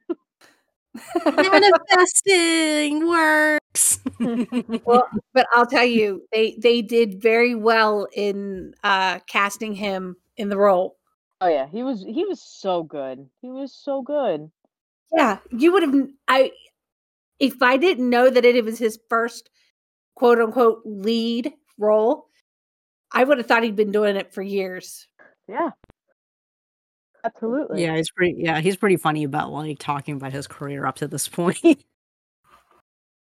[1.25, 3.99] Manifesting works.
[4.85, 10.49] well, but I'll tell you, they they did very well in uh casting him in
[10.49, 10.97] the role.
[11.41, 13.29] Oh yeah, he was he was so good.
[13.41, 14.49] He was so good.
[15.15, 15.95] Yeah, you would have.
[16.27, 16.51] I
[17.39, 19.49] if I didn't know that it was his first
[20.15, 22.27] quote unquote lead role,
[23.11, 25.07] I would have thought he'd been doing it for years.
[25.47, 25.71] Yeah.
[27.27, 27.83] Absolutely.
[27.83, 28.35] yeah, he's pretty.
[28.37, 31.61] Yeah, he's pretty funny about like talking about his career up to this point.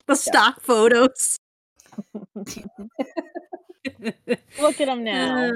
[0.07, 1.39] the stock photos.
[2.35, 2.57] Look
[4.81, 5.51] at him now.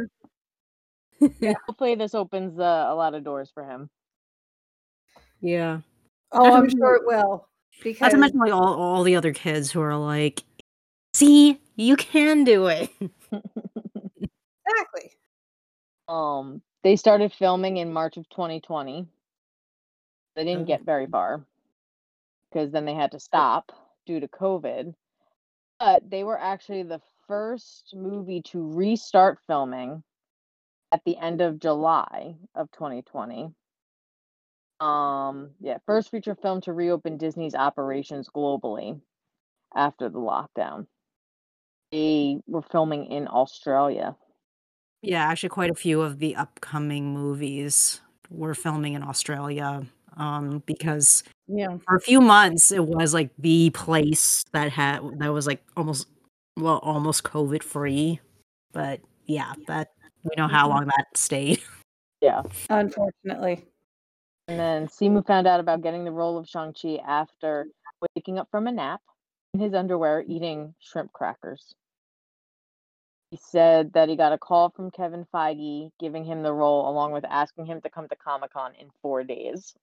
[1.39, 1.53] yeah.
[1.67, 3.89] Hopefully, this opens uh, a lot of doors for him.
[5.41, 5.81] Yeah.
[6.31, 7.29] Oh, I'm to sure it will.
[7.29, 7.43] Not
[7.83, 10.43] Because to mention like all, all the other kids who are like,
[11.13, 12.89] see, you can do it.
[13.01, 15.11] exactly.
[16.07, 19.07] Um, they started filming in March of 2020.
[20.35, 20.65] They didn't Oh.
[20.65, 21.45] get very far
[22.49, 23.71] because then they had to stop
[24.05, 24.95] due to COVID.
[25.79, 30.03] But they were actually the first movie to restart filming
[30.91, 33.53] at the end of July of 2020.
[34.79, 39.01] Um, yeah, first feature film to reopen Disney's operations globally
[39.75, 40.87] after the lockdown.
[41.91, 44.15] They were filming in Australia.
[45.01, 49.85] Yeah, actually, quite a few of the upcoming movies were filming in Australia
[50.17, 51.77] um, because Yeah.
[51.85, 56.07] for a few months it was like the place that had that was like almost
[56.57, 58.19] well almost COVID free.
[58.73, 59.89] But yeah, that
[60.23, 61.61] we know how long that stayed.
[62.19, 62.41] Yeah.
[62.71, 63.63] Unfortunately.
[64.47, 67.67] And then Simu found out about getting the role of Shang-Chi after
[68.15, 69.01] waking up from a nap
[69.53, 71.75] in his underwear eating shrimp crackers.
[73.31, 77.11] He said that he got a call from Kevin Feige giving him the role along
[77.11, 79.73] with asking him to come to Comic-Con in four days.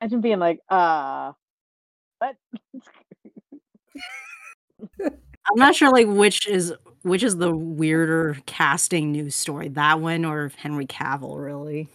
[0.00, 1.32] Imagine being like, uh,
[2.18, 2.36] what?
[5.48, 10.24] I'm not sure like which is which is the weirder casting news story, that one
[10.24, 11.88] or Henry Cavill really.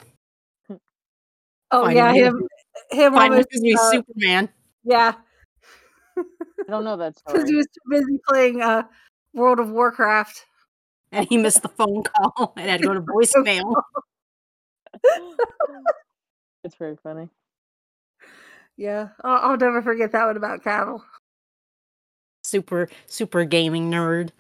[1.72, 2.48] Oh Finding yeah, him- him
[2.92, 4.50] him Finding almost, him uh, Superman.
[4.86, 5.16] yeah,
[6.68, 8.84] I don't know that because he was too busy playing uh
[9.34, 10.46] World of Warcraft.
[11.12, 13.74] and he missed the phone call and had to go to voicemail.
[16.64, 17.30] it's very funny.
[18.78, 21.02] Yeah, I'll, I'll never forget that one about Cavill.
[22.44, 24.32] super super gaming nerd.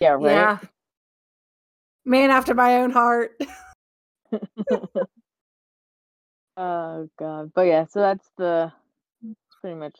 [0.00, 0.22] Yeah, right.
[0.22, 0.58] Yeah,
[2.04, 3.40] man after my own heart.
[6.56, 7.52] Oh god.
[7.54, 8.72] But yeah, so that's the
[9.60, 9.96] pretty much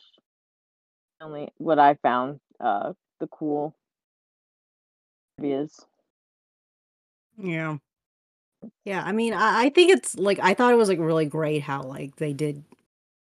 [1.21, 3.75] only what I found uh the cool
[5.39, 5.87] ideas.
[7.37, 7.79] Yeah.
[8.85, 11.61] Yeah, I mean, I, I think it's like I thought it was like really great
[11.63, 12.63] how like they did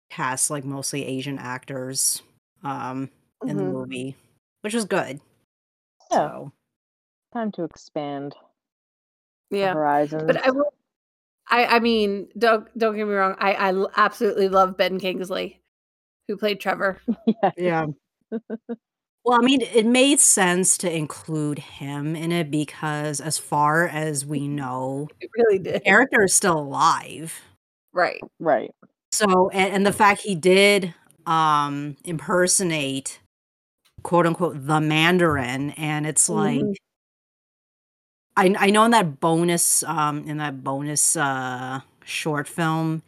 [0.10, 2.24] cast like mostly Asian actors
[2.64, 3.10] um
[3.46, 3.64] in the Mhm.
[3.64, 4.16] movie,
[4.62, 5.22] which was good.
[6.12, 6.30] Yeah.
[6.32, 6.54] So
[7.34, 8.38] Time to expand
[9.62, 10.22] the Yeah, horizons.
[10.26, 10.74] but I will.
[11.50, 13.38] I I mean, don't don't get me wrong.
[13.40, 15.63] I, I absolutely love Ben Kingsley,
[16.28, 17.00] who played Trevor.
[17.58, 17.86] yeah.
[19.26, 24.26] Well, I mean, it made sense to include him in it because as far as
[24.26, 25.76] we know, It really did.
[25.76, 27.42] the character is still alive.
[27.94, 28.20] Right.
[28.40, 28.72] right.
[29.14, 30.94] So, and, and the fact he did
[31.26, 33.22] um impersonate
[34.04, 36.76] quote unquote the Mandarin, and it's like Mhm.
[38.36, 43.04] I I know in that bonus um in that bonus uh short film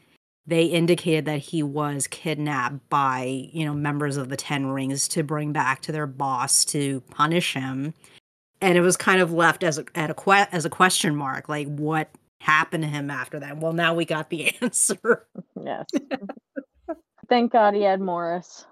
[0.47, 5.23] they indicated that he was kidnapped by you know members of the Ten Rings to
[5.23, 7.93] bring back to their boss to punish him,
[8.61, 11.49] and it was kind of left as a at a que- as a question mark
[11.49, 12.09] like what
[12.41, 13.57] happened to him after that.
[13.57, 15.27] Well, now we got the answer.
[15.61, 15.87] Yes.
[17.29, 18.65] Thank God he had Morris.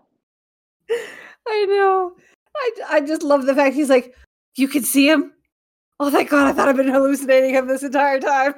[1.48, 2.14] I know.
[2.56, 4.16] I I just love the fact he's like,
[4.56, 5.34] you can see him.
[6.00, 6.48] Oh, thank God!
[6.48, 8.56] I thought I've been hallucinating him this entire time.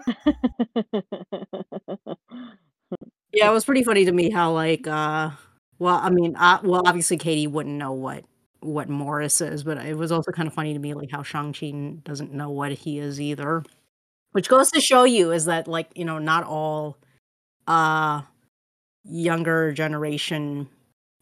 [3.35, 5.31] Yeah, it was pretty funny to me how like uh
[5.79, 8.25] well, I mean, uh, well, obviously Katy wouldn't know what
[8.61, 11.97] what Morris is, but it was also kind of funny to me like how Shang-Chi
[12.03, 13.63] doesn't know what he is either.
[14.33, 16.97] Which goes to show you is that like, you know, not all
[17.67, 18.23] uh
[19.05, 20.69] younger generation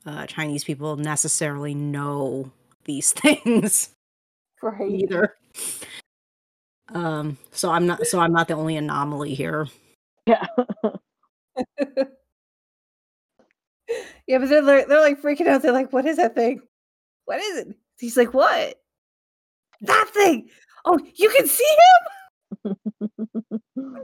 [0.05, 2.51] uh Chinese people necessarily know
[2.85, 3.91] these things
[4.63, 4.91] Right.
[4.91, 5.35] either.
[6.93, 9.67] Um so I'm not so I'm not the only anomaly here.
[10.27, 10.45] yeah.
[14.27, 15.61] Yeah, but they're they're they're like freaking out.
[15.61, 16.61] They're like, "What is that thing?
[17.25, 18.79] What is it?" He's like, what?
[19.81, 20.49] That thing.
[20.85, 21.67] Oh, you can see
[22.65, 22.75] him?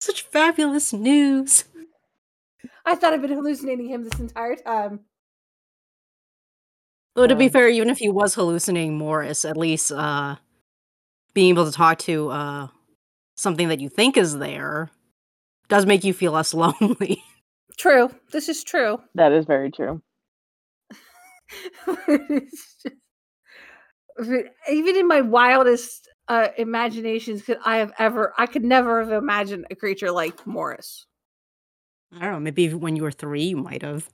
[0.00, 1.64] Such fabulous news.
[2.84, 5.00] I thought I've been hallucinating him this entire time.
[7.16, 10.36] Well, to be Um, fair, even if he was hallucinating Morris, at least uh
[11.34, 12.68] being able to talk to uh
[13.36, 14.90] something that you think is there
[15.68, 17.22] does make you feel less lonely.
[17.76, 18.10] True.
[18.32, 18.98] This is true.
[19.14, 20.02] that is very true.
[22.06, 22.86] Just-
[24.70, 29.66] even in my wildest uh, imaginations could I have ever I could never have imagined
[29.70, 31.06] a creature like Morris.
[32.12, 34.08] I don't know, maybe when you were three you might have.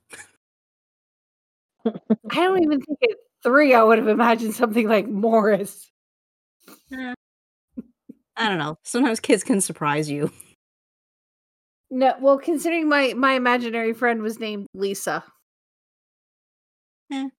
[1.85, 1.91] I
[2.35, 5.89] don't even think at three I would have imagined something like Morris.
[8.37, 8.77] I don't know.
[8.83, 10.31] Sometimes kids can surprise you.
[11.89, 15.23] No, well, considering my my imaginary friend was named Lisa,
[17.11, 17.29] Eh.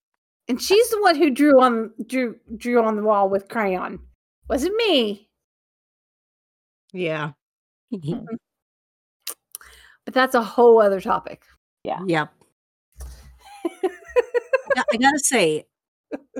[0.49, 3.99] and she's the one who drew on drew drew on the wall with crayon.
[4.49, 5.29] Was it me,
[6.93, 7.33] Yeah.
[10.05, 11.43] but that's a whole other topic.
[11.83, 11.99] Yeah.
[12.05, 12.29] Yep.
[14.75, 15.65] Yeah, I gotta say,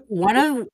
[0.07, 0.67] one of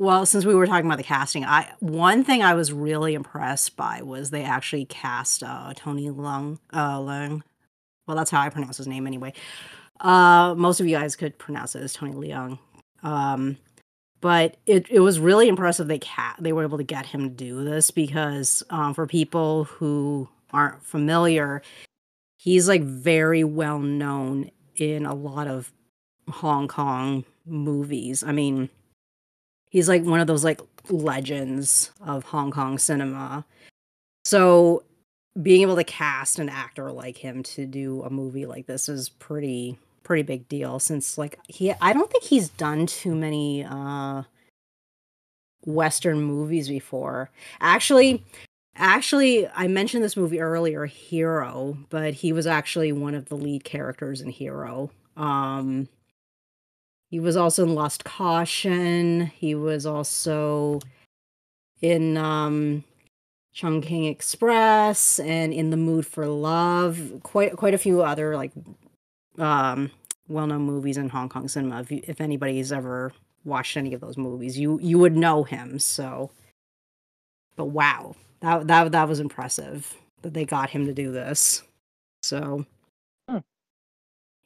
[0.00, 3.76] well, since we were talking about the casting, I one thing I was really impressed
[3.76, 7.42] by was they actually cast uh Tony Lung uh Leung.
[8.08, 9.34] Well, that's how I pronounce his name anyway.
[10.00, 12.58] Uh most of you guys could pronounce it as Tony Leung.
[13.02, 13.58] Um
[14.22, 17.34] but it, it was really impressive they ca- they were able to get him to
[17.34, 21.62] do this because um, for people who aren't familiar,
[22.36, 25.72] he's like very well known in a lot of
[26.28, 28.22] Hong Kong movies.
[28.22, 28.68] I mean,
[29.70, 30.60] he's like one of those like
[30.90, 33.44] legends of Hong Kong cinema.
[34.24, 34.84] So
[35.40, 39.08] being able to cast an actor like him to do a movie like this is
[39.08, 44.24] pretty pretty big deal since like he I don't think he's done too many uh
[45.64, 47.30] western movies before.
[47.60, 48.24] Actually,
[48.76, 53.64] Actually, I mentioned this movie earlier, Hero, but he was actually one of the lead
[53.64, 54.90] characters in Hero.
[55.16, 55.88] Um
[57.10, 59.26] he was also in Lust, Caution.
[59.26, 60.80] He was also
[61.80, 62.84] in um
[63.52, 67.20] Chungking Express and In the Mood for Love.
[67.22, 68.52] Quite quite a few other like
[69.38, 69.90] um
[70.28, 71.80] well-known movies in Hong Kong cinema.
[71.80, 73.12] If, you, if anybody's ever
[73.44, 75.80] watched any of those movies, you you would know him.
[75.80, 76.30] So,
[77.56, 81.62] but wow, that that that was impressive that they got him to do this.
[82.22, 82.66] So,
[83.28, 83.38] Hmm.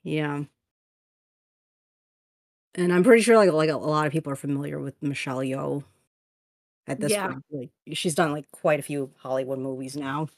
[0.05, 0.45] yeah.
[2.77, 5.85] And I'm pretty sure like like a, lot of people are familiar with Michelle Yeoh
[6.87, 7.29] at this Yeah.
[7.29, 7.45] point.
[7.51, 10.29] Like she's done like quite a few Hollywood movies now.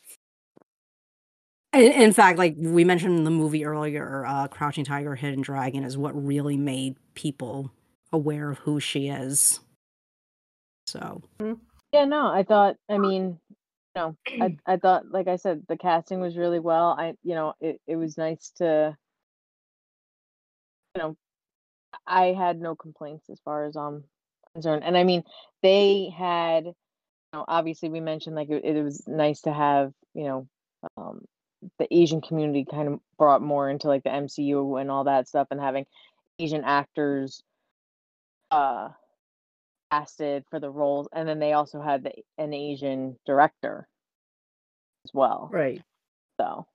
[1.73, 5.85] In, in fact, like we mentioned in the movie earlier, uh, Crouching Tiger, Hidden Dragon
[5.85, 7.71] is what really made people
[8.13, 9.61] aware of who she is.
[10.87, 11.23] So,
[11.93, 12.77] Yeah, no, I thought.
[12.89, 13.41] I mean,
[13.97, 16.91] no, I I thought, like I said, the casting was really well.
[16.99, 18.97] I, you know, it it was nice to,
[20.95, 21.17] you know,
[22.07, 24.05] I had no complaints as far as um
[24.55, 24.85] concerned.
[24.85, 25.25] And I mean,
[25.63, 26.75] they had, you
[27.33, 30.49] know, obviously we mentioned like it, it was nice to have, you know,
[30.97, 31.25] um
[31.79, 35.49] the Asian community kind of brought more into like the MCU and all that stuff,
[35.51, 35.87] and having
[36.39, 37.43] Asian actors
[38.51, 38.91] uh
[39.91, 43.89] casted for the roles, and then they also had the, an Asian director
[45.05, 45.53] as well.
[45.53, 45.83] right,
[46.41, 46.67] So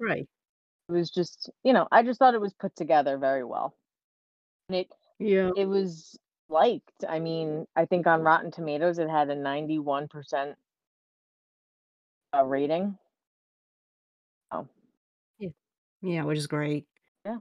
[0.00, 0.28] right,
[0.88, 3.74] it was just, you know, I just thought it was put together very well,
[4.68, 4.88] and it
[5.18, 7.04] yeah, it was liked.
[7.08, 10.56] I mean, I think on Rotten Tomatoes it had a ninety-one percent
[12.36, 12.98] uh, rating.
[14.50, 14.66] Oh,
[16.02, 16.86] yeah, which is great.
[17.24, 17.38] Yeah.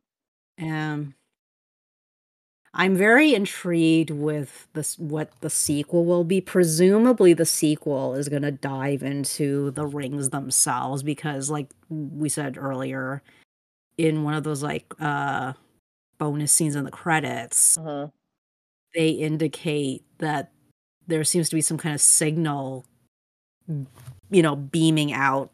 [0.62, 1.16] Um,
[2.74, 6.42] I'm very intrigued with this what the sequel will be.
[6.42, 12.58] Presumably, the sequel is going to dive into the rings themselves because, like we said
[12.58, 13.22] earlier,
[13.98, 15.54] in one of those like uh
[16.24, 18.10] bonus scenes in the credits, mhm.
[18.96, 20.52] they indicate that
[21.08, 22.86] there seems to be some kind of signal,
[24.30, 25.52] you know, beaming out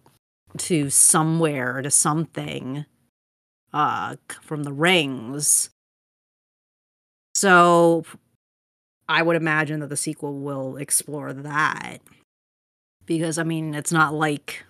[0.58, 2.86] to somewhere to something
[3.74, 5.70] uh from the rings.
[7.34, 8.04] So
[9.08, 11.98] I would imagine that the sequel will explore that.
[13.06, 14.64] Because I mean, it's not like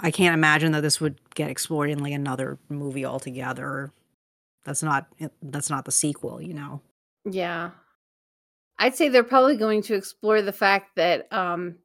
[0.00, 3.92] I can't imagine that this would get explored in like another movie altogether.
[4.64, 5.06] That's not
[5.42, 6.80] that's not the sequel, you know.
[7.24, 7.70] Yeah.
[8.78, 11.76] I'd say they're probably going to explore the fact that um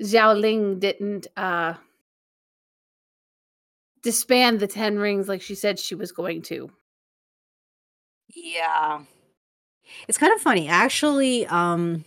[0.00, 1.74] Xialing didn't uh
[4.02, 6.70] disband the Ten Rings like she said she was going to.
[8.34, 9.02] Yeah.
[10.08, 10.68] It's kind of funny.
[10.68, 12.04] Actually, um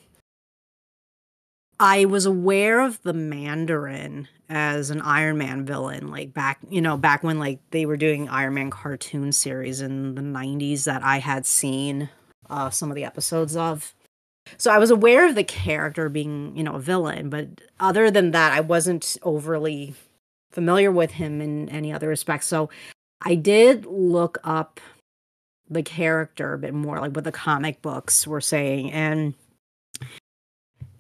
[1.80, 6.98] I was aware of the Mandarin as an Iron Man villain, like back, you know,
[6.98, 11.20] back when like they were doing Iron Man cartoon series in the 90s that I
[11.20, 12.10] had seen
[12.50, 13.94] uh some of the episodes of.
[14.58, 18.32] So I was aware of the character being, you know, a villain, but other than
[18.32, 19.94] that, I wasn't overly
[20.52, 22.44] familiar with him in any other respect.
[22.44, 22.70] So
[23.22, 24.80] I did look up
[25.70, 29.36] the character a bit more, like what the comic books were saying, and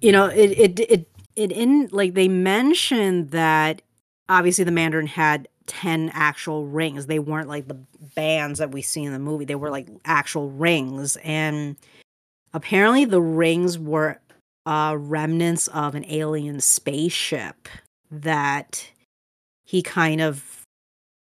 [0.01, 3.81] you know, it it it it in like they mentioned that
[4.27, 7.05] obviously the Mandarin had 10 actual rings.
[7.05, 7.79] They weren't like the
[8.15, 9.45] bands that we see in the movie.
[9.45, 11.75] They were like actual rings and
[12.53, 14.19] apparently the rings were
[14.65, 17.69] uh remnants of an alien spaceship
[18.11, 18.89] that
[19.65, 20.63] he kind of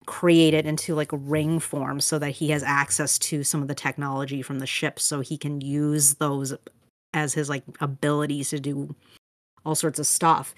[0.06, 3.74] created into like a ring form so that he has access to some of the
[3.74, 6.52] technology from the ship so he can use those
[7.14, 8.94] as his like abilities to do
[9.64, 10.54] all sorts of stuff.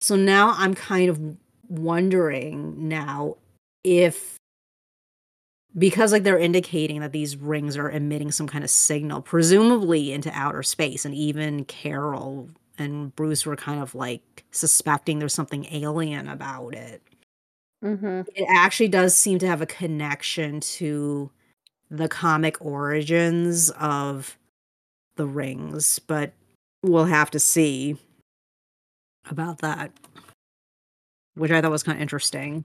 [0.00, 1.20] So now I'm kind of
[1.68, 3.36] wondering now
[3.84, 4.36] if
[5.78, 10.30] because like they're indicating that these rings are emitting some kind of signal presumably into
[10.32, 16.28] outer space and even Carol and Bruce were kind of like suspecting there's something alien
[16.28, 17.02] about it.
[17.84, 18.22] Mm-hmm.
[18.34, 21.30] It actually does seem to have a connection to
[21.90, 24.36] the comic origins of
[25.16, 26.32] the rings, but
[26.82, 27.96] we'll have to see
[29.28, 29.90] about that,
[31.34, 32.64] which I thought was kind of interesting.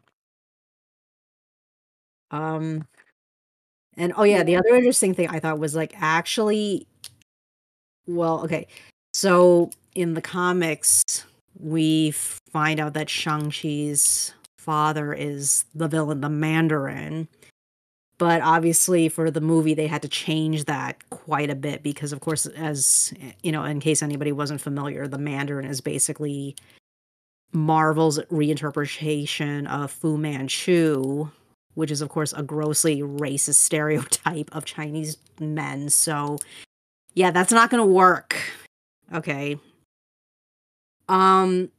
[2.29, 2.87] Um,
[3.97, 6.87] and oh yeah, the other interesting thing I thought was like actually,
[8.07, 8.67] well, okay,
[9.13, 11.03] so in the comics,
[11.59, 17.27] we find out that Shang-Chi's father is the villain, the Mandarin.
[18.22, 22.19] But obviously, for the movie, they had to change that quite a bit because, of
[22.19, 23.11] course, as
[23.41, 26.55] you know, in case anybody wasn't familiar, the Mandarin is basically
[27.51, 31.32] Marvel's reinterpretation of Fu Manchu,
[31.74, 35.89] which is, of course, a grossly racist stereotype of Chinese men.
[35.89, 36.38] So,
[37.15, 38.36] yeah, that's not going to work.
[39.11, 39.57] Okay.
[41.09, 41.72] Um,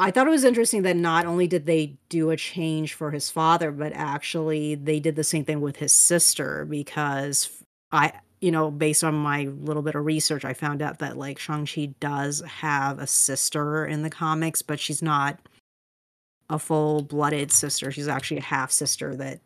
[0.00, 3.30] I thought it was interesting that not only did they do a change for his
[3.30, 7.50] father, but actually they did the same thing with his sister because
[7.90, 11.40] I, you know, based on my little bit of research, I found out that like
[11.40, 15.40] Shang-Chi does have a sister in the comics, but she's not
[16.48, 17.90] a full-blooded sister.
[17.90, 19.40] She's actually a half sister that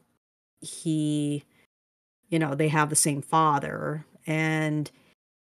[0.61, 1.44] he,
[2.28, 4.05] you know, they have the same father.
[4.26, 4.90] And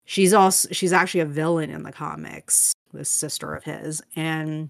[0.04, 4.02] she's also she's actually a villain in the comics, this sister of his.
[4.14, 4.70] And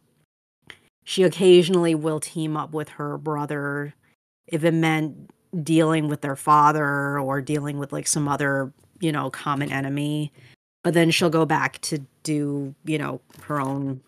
[1.07, 3.93] she occasionally will team up with her brother
[4.45, 5.31] if it meant
[5.63, 10.33] dealing with their father or dealing with like some other, you know, common enemy.
[10.83, 14.01] But then she'll go back to do, you know, her own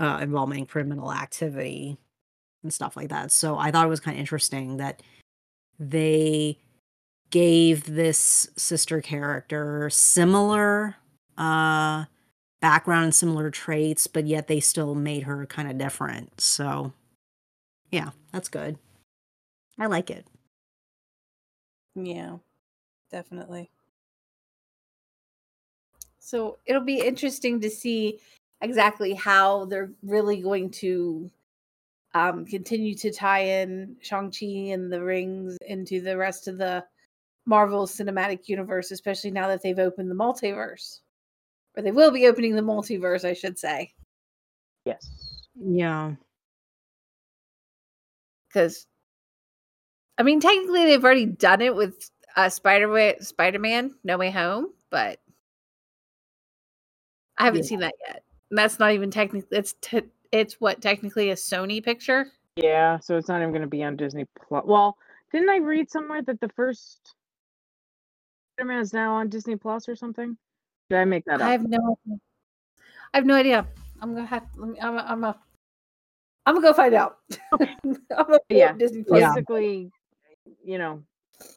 [0.00, 1.96] uh, involvement in criminal activity
[2.64, 3.30] and stuff like that.
[3.30, 5.00] So I thought it was kind of interesting that
[5.78, 6.58] they
[7.30, 10.96] gave this sister character similar
[11.38, 12.04] uh
[12.62, 16.40] background and similar traits, but yet they still made her kind of different.
[16.40, 16.92] So,
[17.90, 18.78] yeah, that's good.
[19.78, 20.26] I like it.
[21.94, 22.36] Yeah,
[23.10, 23.68] definitely.
[26.20, 28.20] So it'll be interesting to see
[28.60, 31.30] exactly how they're really going to
[32.14, 36.84] um, continue to tie in Shang-Chi and the rings into the rest of the
[37.44, 41.00] Marvel Cinematic Universe, especially now that they've opened the multiverse
[41.76, 43.92] or they will be opening the multiverse, I should say.
[44.84, 45.08] Yes.
[45.54, 46.14] Yeah.
[48.48, 48.86] Because,
[50.18, 54.66] I mean, technically they've already done it with uh, Spider Spider Man No Way Home,
[54.90, 55.20] but
[57.38, 57.68] I haven't Yeah.
[57.68, 58.22] seen that yet.
[58.50, 59.56] And that's not even technically.
[59.56, 62.26] It's t- it's what technically a Sony picture.
[62.56, 64.64] Yeah, so it's not even going to be on Disney Plus.
[64.66, 64.98] Well,
[65.32, 67.14] didn't I read somewhere that the first
[68.56, 70.36] Spider-Man is now on Disney Plus or something?
[70.92, 71.48] Did I make that up?
[71.48, 71.96] I have no.
[73.14, 73.66] I have no idea.
[74.02, 74.44] I'm gonna have.
[74.58, 74.98] Let me, I'm.
[74.98, 75.38] A, I'm a.
[76.44, 77.16] I'm gonna go find out.
[77.52, 78.74] I'm gonna pull Yeah.
[78.74, 79.22] Disney Plus.
[79.34, 79.90] Basically,
[80.62, 81.02] you know,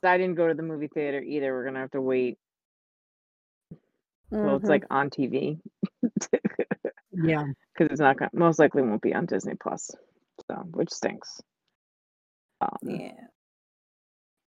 [0.01, 1.51] I didn't go to the movie theater either.
[1.53, 2.37] We're gonna have to wait
[4.31, 4.69] Well, it's Mhm.
[4.69, 5.59] like on TV
[7.11, 7.43] Yeah.
[7.73, 9.91] because it's not gonna most likely won't be on Disney Plus.
[10.49, 11.41] So, which stinks.
[12.61, 13.11] Um, yeah.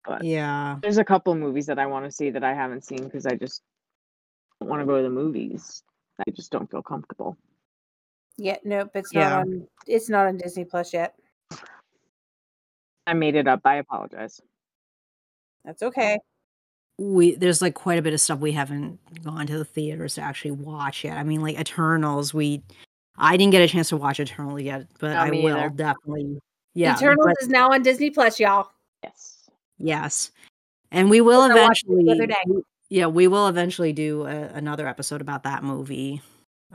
[0.03, 0.79] but Yeah.
[0.81, 3.35] there's a couple movies that I want to see that I haven't seen because I
[3.35, 3.61] just
[4.59, 5.83] don't want to go to the movies.
[6.19, 7.37] I just don't feel comfortable.
[8.37, 8.57] Yeah.
[8.63, 8.91] Nope.
[8.95, 9.29] It's Yeah.
[9.29, 9.67] not on.
[9.87, 11.15] It's not on Disney Plus yet.
[13.07, 13.61] I made it up.
[13.65, 14.41] I apologize.
[15.65, 16.19] That's okay.
[16.97, 20.21] we there's like quite a bit of stuff we haven't gone to the theaters to
[20.21, 21.17] actually watch yet.
[21.17, 22.61] I mean, like Eternals, we
[23.17, 25.69] I didn't get a chance to watch Eternal yet, but Not I will either.
[25.69, 26.39] definitely.
[26.73, 28.69] Yeah, Eternals but- is now on Disney Plus, y'all.
[29.03, 29.49] Yes.
[29.77, 30.31] yes,
[30.91, 32.63] and we will I watched it the eventually.
[32.89, 36.21] Yeah, we will eventually do a, another episode about that movie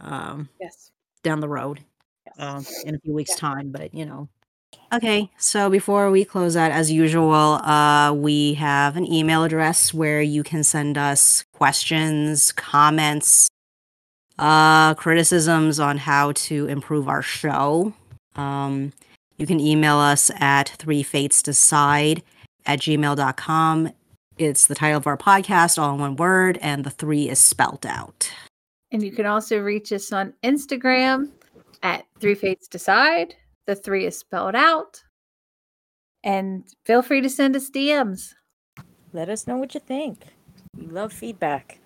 [0.00, 0.90] um, Yes.
[1.22, 1.80] down the road
[2.26, 2.34] Yes.
[2.38, 3.36] um, in a few weeks' Yeah.
[3.36, 3.70] time.
[3.72, 4.28] But you know,
[4.92, 5.30] okay.
[5.38, 10.42] So before we close out, as usual, uh, we have an email address where you
[10.42, 13.48] can send us questions, comments,
[14.38, 17.92] uh, criticisms on how to improve our show.
[18.36, 18.92] Um,
[19.36, 22.22] you can email us at three fates decide
[22.66, 23.90] at gmail.com.
[24.36, 27.86] It's the title of our podcast, all in one word, and the three is spelt
[27.86, 28.32] out.
[28.90, 31.30] And you can also reach us on Instagram
[31.84, 33.36] at Three Fates Decide.
[33.66, 35.00] The three is spelled out.
[36.24, 38.34] And feel free to send us DMs.
[39.12, 40.24] Let us know what you think.
[40.76, 41.78] We love feedback.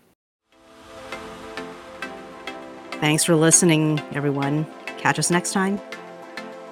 [2.92, 4.66] Thanks for listening, everyone.
[4.96, 5.80] Catch us next time.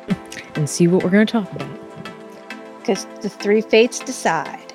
[0.55, 1.68] And see what we're going to talk about.
[2.79, 4.66] Because the three fates decide.